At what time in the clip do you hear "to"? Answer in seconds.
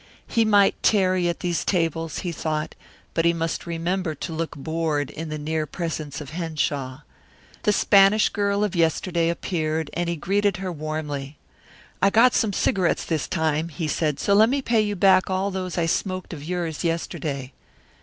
4.15-4.33